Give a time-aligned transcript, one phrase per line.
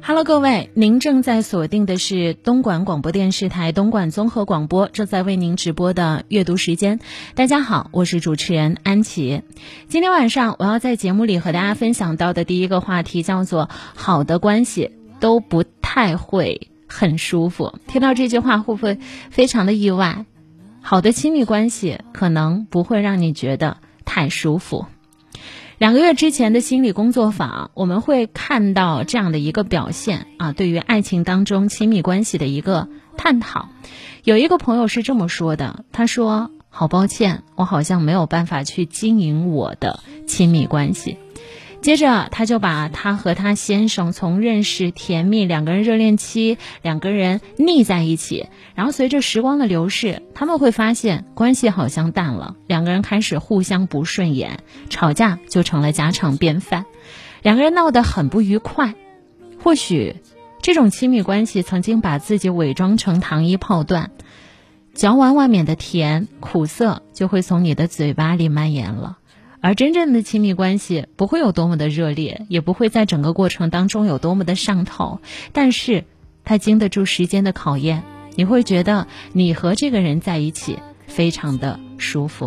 [0.00, 6.98] Hello，各位，您正在锁定的是东莞广播电视台东莞综合广播正在为您直播的阅读时间。
[7.34, 9.42] 大家好，我是主持人安琪。
[9.88, 17.78] 今天晚上我要在节目里和大家分享到的第一个话题叫做“好的关系都不太会很舒服”。
[17.86, 18.98] 听到这句话会不会
[19.30, 20.24] 非常的意外？
[20.80, 24.86] 好的亲密关系可能不会让你觉得太舒服。
[25.78, 33.68] 两个月之前的心理工作坊，我们会看到这样的一个表现啊，对于爱情当中亲密关系的一个探讨。
[34.24, 41.16] 有一个朋友是这么说的，他说：“好抱歉，我好像没有办法去经营我的亲密关系。”
[41.80, 54.58] 接着，他就把他和他先生从认识、甜蜜，两个人热恋期，两个人腻在一起，然后随着时光的流逝，他们会发现关系好像淡了，两个人开始互相不顺眼，
[54.90, 56.84] 吵架就成了家常便饭，
[57.42, 58.94] 两个人闹得很不愉快。
[59.62, 60.16] 或许，
[60.60, 64.10] 这种亲密关系曾经把自己伪装成糖衣炮弹，
[64.94, 69.17] 嚼完外面的甜，苦涩就会从你的嘴巴里蔓延了。
[69.60, 75.20] 而真正的亲密关系不会有多么的热烈，也不会在整个过程当中有多么的上头，
[75.52, 76.04] 但是
[76.44, 78.04] 它经得住时间的考验，
[78.36, 82.46] 你会觉得你和这个人在一起非常的舒服。